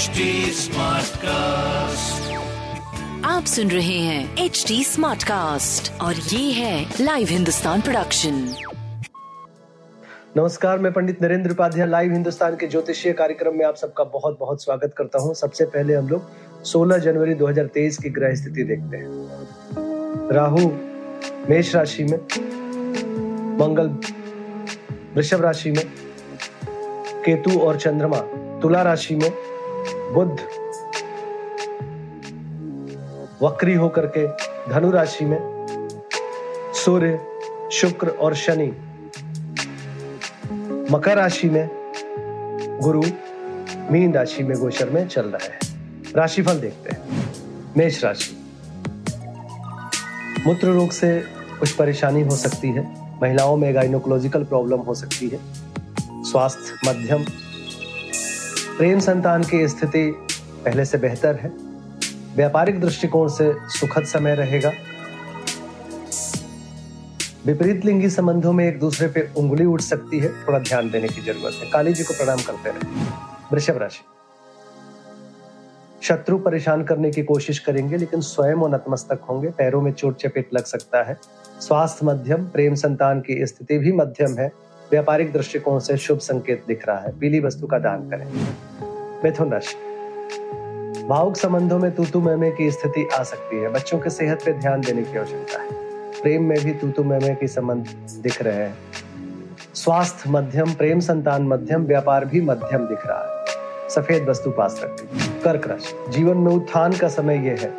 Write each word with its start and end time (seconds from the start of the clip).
HD 0.00 0.24
Smartcast. 0.56 2.28
आप 3.24 3.44
सुन 3.44 3.70
रहे 3.70 3.98
हैं 3.98 4.44
एच 4.44 4.64
डी 4.68 4.84
स्मार्ट 4.84 5.22
कास्ट 5.22 6.00
और 6.00 6.14
ये 6.14 6.52
है 6.52 6.94
लाइव 7.00 7.28
हिंदुस्तान 7.30 7.80
प्रोडक्शन 7.80 8.34
नमस्कार 10.36 10.78
मैं 10.78 10.92
पंडित 10.92 11.22
नरेंद्र 11.22 11.50
उपाध्याय 11.50 11.86
लाइव 11.86 12.12
हिंदुस्तान 12.12 12.56
के 12.56 12.66
ज्योतिषीय 12.66 13.12
कार्यक्रम 13.12 13.56
में 13.56 13.64
आप 13.66 13.76
सबका 13.76 14.04
बहुत 14.04 14.38
बहुत 14.40 14.62
स्वागत 14.62 14.94
करता 14.98 15.18
हूँ। 15.18 15.34
सबसे 15.34 15.64
पहले 15.64 15.94
हम 15.94 16.08
लोग 16.08 16.30
16 16.64 16.98
जनवरी 16.98 17.34
2023 17.34 18.02
की 18.02 18.10
ग्रह 18.10 18.34
स्थिति 18.34 18.62
देखते 18.62 18.96
हैं। 18.96 19.08
राहु 20.32 20.70
मेष 21.50 21.74
राशि 21.74 22.04
में 22.04 22.18
मंगल 23.60 23.88
वृषभ 25.14 25.40
राशि 25.40 25.70
में 25.70 25.84
केतु 27.24 27.58
और 27.60 27.78
चंद्रमा 27.78 28.20
तुला 28.62 28.82
राशि 28.82 29.14
में 29.14 29.32
बुध 29.88 30.36
वक्री 33.42 33.74
होकर 33.74 34.06
के 34.06 34.26
धनु 34.72 34.90
राशि 34.90 35.24
में, 35.24 35.40
सूर्य, 36.74 37.20
शुक्र 37.72 38.08
और 38.08 38.34
शनि, 38.34 38.76
मकर 40.90 41.16
राशि 41.16 41.48
में 41.48 41.68
गुरु, 42.82 43.02
मीन 43.92 44.14
राशि 44.14 44.42
में 44.42 44.58
गोचर 44.58 44.90
में 44.90 45.08
चल 45.08 45.22
रहा 45.22 45.44
है। 45.44 45.58
राशिफल 46.16 46.60
देखते 46.60 46.90
हैं। 46.90 47.30
मेष 47.76 48.04
राशि। 48.04 48.36
मूत्र 50.46 50.66
रोग 50.66 50.90
से 50.90 51.20
कुछ 51.60 51.70
परेशानी 51.72 52.22
हो 52.22 52.36
सकती 52.36 52.68
है। 52.68 53.10
महिलाओं 53.22 53.56
में 53.56 53.74
गाइनोकोलॉजिकल 53.74 54.44
प्रॉब्लम 54.44 54.78
हो 54.78 54.94
सकती 54.94 55.28
है। 55.28 55.40
स्वास्थ्य 56.24 56.90
मध्यम 56.90 57.24
प्रेम 58.80 58.98
संतान 58.98 59.44
की 59.44 59.68
स्थिति 59.68 60.14
पहले 60.64 60.84
से 60.84 60.98
बेहतर 60.98 61.34
है। 61.34 61.52
व्यापारिक 62.36 62.80
दृष्टिकोण 62.80 63.28
से 63.28 63.54
सुखद 63.68 64.04
समय 64.04 64.34
रहेगा। 64.34 64.72
विपरीत 67.46 67.84
लिंगी 67.84 68.10
संबंधों 68.10 68.52
में 68.52 68.68
एक 68.68 68.78
दूसरे 68.78 69.08
पे 69.08 69.30
उंगली 69.36 69.64
उठ 69.64 69.80
सकती 69.80 70.18
है। 70.18 70.46
थोड़ा 70.46 70.58
ध्यान 70.58 70.90
देने 70.90 71.08
की 71.08 71.20
ज़रूरत 71.22 71.54
है। 71.64 71.70
काली 71.70 71.92
जी 71.92 72.04
को 72.04 72.14
प्रणाम 72.14 72.38
करते 72.38 72.70
रहे। 72.70 73.04
वृषभ 73.52 73.76
राशि। 73.76 74.04
शत्रु 76.02 76.38
परेशान 76.38 76.84
करने 76.84 77.10
की 77.10 77.22
कोशिश 77.22 77.58
करेंगे, 77.58 77.96
लेकिन 77.96 78.20
स्वयं 78.20 78.54
और 78.54 78.74
नतमस्तक 78.74 79.20
होंगे। 79.28 79.48
पैरों 79.48 79.82
में 79.82 79.92
चोट 79.92 80.16
चपेट 80.16 80.50
लग 80.54 80.64
सकता 80.64 81.02
है। 81.02 81.18
स्वास्थ्य 81.60 82.06
मध्यम, 82.06 82.44
प्रेम 82.44 82.74
संतान 82.74 83.20
की 83.20 83.46
स्थिति 83.46 83.78
भी 83.78 83.92
मध्यम 83.92 84.38
है। 84.38 84.69
व्यापारिक 84.90 85.32
दृष्टिकोण 85.32 85.78
से 85.78 85.96
शुभ 85.96 86.18
संकेत 86.18 86.64
दिख 86.68 86.88
रहा 86.88 86.98
है। 86.98 87.18
पीली 87.18 87.40
वस्तु 87.40 87.66
का 87.66 87.78
दान 87.78 88.10
करें। 88.10 88.26
मिथुन 89.24 89.52
राशि। 89.52 89.90
भावुक 91.08 91.36
संबंधों 91.36 91.78
में 91.78 91.94
तूतु 91.94 92.20
मैमे 92.20 92.50
की 92.50 92.70
स्थिति 92.70 93.08
आ 93.14 93.22
सकती 93.22 93.56
है। 93.56 93.68
बच्चों 93.68 93.98
के 93.98 94.10
सेहत 94.10 94.42
पे 94.44 94.52
ध्यान 94.52 94.80
देने 94.80 95.02
की 95.02 95.18
आवश्यकता 95.18 95.62
है। 95.62 95.68
प्रेम 96.22 96.44
में 96.44 96.64
भी 96.64 96.70
तूतु 96.70 97.04
मैमे 97.04 97.34
के 97.34 97.46
संबंध 97.46 97.86
दिख 98.22 98.42
रहे 98.42 98.54
हैं। 98.54 98.74
स्वास्थ्य 99.74 100.30
मध्यम, 100.30 100.72
प्रेम 100.72 101.00
संतान 101.00 101.42
मध्यम, 101.42 101.84
व्यापार 101.84 102.24
भी 102.24 102.40
मध्यम 102.40 102.86
दिख 102.86 103.06
रहा 103.06 103.40
है। 103.40 103.44
सफ़ेद 103.90 104.28
वस्तु 104.28 104.50
पास 104.50 104.80
रखें 104.84 105.40
कर्क 105.42 105.66
राशि। 105.66 106.12
जीवन 106.12 106.36
में 106.36 106.52
उत्थान 106.52 106.92
का 106.92 107.08
समय 107.08 107.34
यह 107.34 107.58
है। 107.60 107.72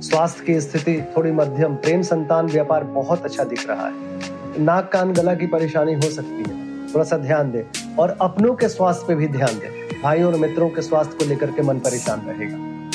स्वास्थ्य 0.00 0.44
की 0.44 0.60
स्थिति 0.60 1.02
थोड़ी 1.16 1.32
मध्यम, 1.32 1.74
प्रेम 1.74 2.02
संतान, 2.02 2.46
व्यापार 2.46 2.84
बहुत 2.84 3.24
अच्छा 3.24 3.44
दिख 3.44 3.68
रहा 3.68 3.86
है। 3.86 4.35
नाक 4.58 4.92
कान 4.92 5.12
गला 5.12 5.34
की 5.34 5.46
परेशानी 5.46 5.94
हो 5.94 6.10
सकती 6.10 6.44
है। 6.48 6.86
थोड़ा 6.94 7.04
सा 7.04 7.16
ध्यान 7.16 7.52
दें 7.52 7.96
और 7.96 8.16
अपनों 8.20 8.54
के 8.54 8.68
स्वास्थ्य 8.68 9.04
पे 9.08 9.14
भी 9.14 9.28
ध्यान 9.28 9.54
दें। 9.54 10.02
भाई 10.02 10.22
और 10.22 10.34
मित्रों 10.34 10.68
के 10.68 10.82
स्वास्थ्य 10.82 11.16
को 11.18 11.24
लेकर 11.24 11.50
के 11.50 11.62
मन 11.62 11.78
परेशान 11.78 12.20
रहेगा। 12.20 12.90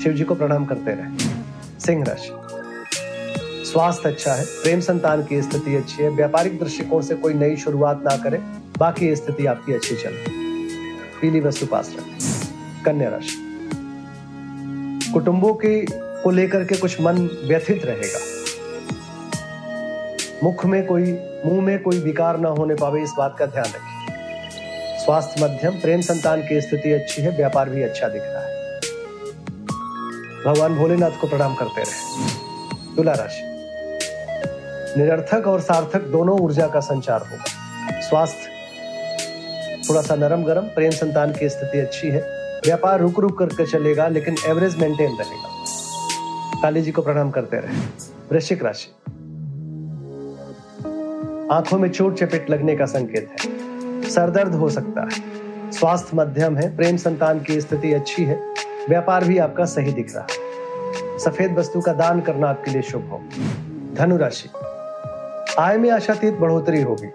शिव 0.00 0.12
जी 0.12 0.24
को 0.24 0.34
प्रणाम 0.34 0.64
करते 0.64 0.90
रहे। 0.90 1.18
सिंह 1.80 2.04
राशि 2.04 2.30
स्वास्थ्य 3.72 4.08
अच्छा 4.08 4.32
है, 4.32 4.44
प्रेम 4.44 4.80
संतान 4.80 5.24
की 5.24 5.42
स्थिति 5.42 5.76
अच्छी 5.76 6.02
है, 6.02 6.10
व्यापारिक 6.10 6.60
दृष्टिकोण 6.60 7.02
से 7.02 7.14
कोई 7.14 7.34
नई 7.34 7.56
शुरुआत 7.56 8.02
ना 8.04 8.16
करें, 8.16 8.40
बाकी 8.78 9.16
स्थिति 9.16 9.46
आपकी 9.46 9.72
अच्छी 9.72 9.94
चले। 9.94 10.24
पीली 11.20 11.40
वस्तु 11.40 11.66
पास 11.66 11.96
रखें। 11.98 12.18
कन्या 12.84 13.08
राशि। 13.08 13.46
कुटुंबों 15.12 15.54
की 15.54 15.86
को 15.92 16.30
लेकर 16.30 16.64
के 16.64 16.76
कुछ 16.76 17.00
मन 17.00 17.18
व्यथित 17.48 17.84
रहेगा। 17.84 18.39
मुख 20.44 20.66
में 20.66 20.86
कोई, 20.86 21.18
मुँह 21.46 21.62
में 21.62 21.82
कोई 21.82 21.98
विकार 21.98 22.38
ना 22.38 22.48
होने 22.48 22.74
पावे, 22.74 23.02
इस 23.02 23.12
बात 23.18 23.36
का 23.38 23.46
ध्यान 23.46 23.64
रखें। 23.64 24.00
स्वास्थ्य 25.04 25.44
मध्यम, 25.44 25.72
प्रेम 25.72 26.00
संतान 26.00 26.48
की 26.48 26.60
स्थिति 26.60 26.92
अच्छी 26.92 27.22
है, 27.22 27.36
व्यापार 27.36 27.70
भी 27.70 27.82
अच्छा 27.82 28.08
दिख 28.08 28.22
रहा 28.24 28.40
है। 28.40 28.80
भगवान 30.46 30.74
भोलेनाथ 30.74 31.10
को 31.10 31.28
प्रणाम 31.28 31.54
करते 31.54 31.82
रहे। 31.82 32.26
तुला 32.96 33.12
राशि। 33.12 33.42
निरर्थक 35.00 35.46
और 35.46 35.60
सार्थक 35.60 36.00
दोनों 36.00 36.40
ऊर्जा 36.40 36.66
का 36.66 36.80
संचार 36.80 37.20
होगा। 37.20 37.44
स्वास्थ्य। 38.00 38.50
थोड़ा 39.88 40.02
सा 40.02 40.14
नरम 40.14 40.44
गरम 40.44 40.62
प्रेम 40.62 40.90
संतान 40.90 41.32
की 41.32 41.48
स्थिति 41.48 41.78
अच्छी 41.78 42.08
है। 42.08 42.20
व्यापार 42.64 43.00
रुक 43.00 43.20
रुक 43.20 43.38
करके 43.38 43.66
चलेगा, 43.66 44.08
लेकिन 44.08 44.36
एवरेज 44.46 44.76
मेंटेन 44.76 45.16
रहेगा। 45.20 45.48
काली 46.62 46.82
जी 46.82 46.92
को 46.92 47.02
प्रणाम 47.02 47.30
करते 47.30 47.56
रहे। 47.56 47.76
वृश्चिक 48.32 48.64
राशि। 48.64 49.12
आँखों 51.50 51.78
में 51.78 51.88
चोट 51.90 52.14
चपेट 52.14 52.50
लगने 52.50 52.76
का 52.76 52.86
संकेत 52.86 53.28
है। 53.30 53.60
सरदर्द 54.10 54.54
हो 54.54 54.70
सकता 54.70 55.02
है। 55.02 55.22
स्वास्थ्य 55.72 56.10
मध्यम 56.14 56.56
है, 56.56 56.76
प्रेम 56.76 56.96
संतान 56.96 57.40
की 57.40 57.60
स्थिति 57.60 57.92
अच्छी 57.92 58.24
है। 58.24 58.40
व्यापार 58.88 59.24
भी 59.24 59.38
आपका 59.38 59.64
सही 59.64 59.92
दिख 59.92 60.16
रहा 60.16 60.26
है। 60.30 60.38
सफ़ेद 61.18 61.58
वस्तु 61.58 61.80
का 61.80 61.92
दान 61.92 62.20
करना 62.20 62.48
आपके 62.48 62.70
लिए 62.70 62.82
शुभ 62.82 63.08
हो 63.10 63.22
धनु 63.94 64.16
राशि 64.16 64.48
आय 65.58 65.78
में 65.78 65.90
आशातीत 65.90 66.34
बढ़ोतरी 66.34 66.82
होगी। 66.82 67.08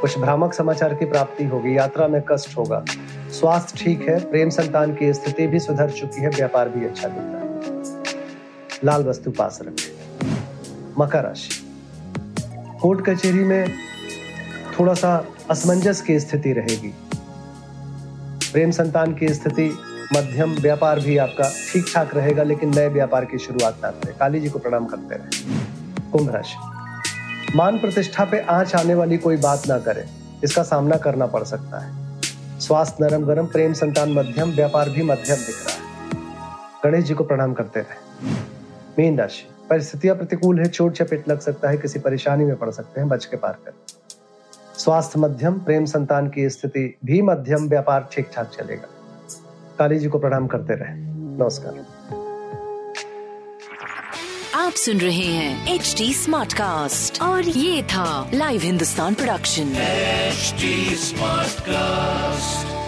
कुछ 0.00 0.18
भ्रामक 0.18 0.54
समाचार 0.54 0.94
की 0.94 1.04
प्राप्ति 1.04 1.44
होगी। 1.44 1.76
यात्रा 1.76 2.08
में 2.08 2.22
कष्ट 2.22 2.58
होगा। 2.58 2.84
स्वास्थ्य 3.30 3.84
ठीक 3.84 4.08
है, 4.08 4.30
प्रेम 4.30 4.48
संतान 4.48 4.94
की 4.94 5.12
स्थिति 5.14 5.46
भी 5.46 5.58
सुधर 5.58 5.90
चुकी 5.90 6.20
है, 6.20 6.28
व्यापार 6.28 6.68
भी 6.68 6.86
अच्छा 6.86 7.08
दिख 7.08 7.22
रहा 7.22 7.40
है। 7.40 8.02
लाल 8.84 9.04
वस्तु 9.04 9.30
पास 9.30 9.58
रखें। 9.62 10.28
मकर 10.98 11.22
राशि। 11.22 11.61
कोर्ट 12.82 13.06
कचहरी 13.06 13.44
में 13.44 13.72
थोड़ा 14.78 14.94
सा 14.94 15.26
असमंजस 15.50 16.02
की 16.02 16.20
स्थिति 16.20 16.52
रहेगी। 16.52 16.94
प्रेम 18.52 18.70
संतान 18.70 19.14
की 19.14 19.28
स्थिति, 19.28 19.78
मध्यम 20.16 20.52
व्यापार 20.52 21.00
भी 21.00 21.16
आपका 21.16 21.52
ठीक 21.72 21.84
ठाक 21.94 22.14
रहेगा, 22.14 22.42
लेकिन 22.42 22.74
नए 22.74 22.88
व्यापार 22.88 23.24
की 23.24 23.38
शुरुआत 23.38 23.78
ना 23.82 23.90
करें। 23.90 24.14
काली 24.16 24.40
जी 24.40 24.48
को 24.48 24.58
प्रणाम 24.58 24.86
करते 24.86 25.14
रहे। 25.14 25.60
कुंभ 26.12 26.30
राशि। 26.30 26.56
मान 27.56 27.78
प्रतिष्ठा 27.78 28.24
पे 28.24 28.40
आँच 28.40 28.74
आने 28.74 28.94
वाली 28.94 29.18
कोई 29.18 29.36
बात 29.36 29.62
ना 29.68 29.78
करें। 29.78 30.08
इसका 30.44 30.62
सामना 30.62 30.96
करना 30.96 31.26
पड़ 31.26 31.44
सकता 31.44 31.86
है। 31.86 32.20
स्वास्थ्य 32.60 32.96
नरम 33.00 33.26
गरम 33.26 33.46
प्रेम 33.46 33.72
संतान 33.72 34.12
मध्यम, 34.12 34.50
व्यापार 34.50 34.90
भी 34.90 35.02
मध्यम 35.02 35.36
दिख 35.36 35.66
रहा 35.66 35.74
है। 35.74 35.82
गणेश 36.84 37.04
जी 37.04 37.14
को 37.14 37.24
प्रणाम 37.24 37.52
करते 37.52 37.80
रहे। 37.80 38.30
मीन 38.98 39.18
राशि। 39.18 39.51
परिस्थितियाँ 39.72 40.16
प्रतिकूल 40.16 40.58
है 40.58 40.66
चोट 40.68 40.92
चपेट 40.92 41.28
लग 41.28 41.40
सकता 41.40 41.68
है 41.70 41.76
किसी 41.76 41.98
परेशानी 41.98 42.44
में 42.44 42.56
पड़ 42.56 42.70
सकते 42.70 43.00
हैं 43.00 43.08
बच 43.08 43.24
के 43.24 43.36
पार 43.36 43.52
कर। 43.52 43.72
स्वास्थ्य 44.78 45.18
मध्यम 45.18 45.58
प्रेम 45.58 45.84
संतान 45.84 46.28
की 46.28 46.48
स्थिति 46.50 46.98
भी 47.04 47.22
मध्यम 47.22 47.68
व्यापार 47.68 48.08
ठीक 48.12 48.28
ठाक 48.34 48.50
चलेगा। 48.50 48.88
काली 49.78 49.98
जी 49.98 50.08
को 50.08 50.18
प्रणाम 50.18 50.46
करते 50.46 50.74
रहे। 50.74 50.94
नमस्कार। 51.38 51.74
आप 54.54 54.72
सुन 54.72 54.98
रहे 54.98 55.26
हैं 55.32 55.74
एच 55.74 55.94
डी 55.98 56.12
स्मार्ट 56.14 56.52
कास्ट 56.52 57.22
और 57.22 57.42
ये 57.42 57.82
था 57.82 58.30
live 58.34 58.60
Hindustan 58.60 59.14
production 59.14 59.72
HD 60.32 60.76
Smartcast. 61.08 62.81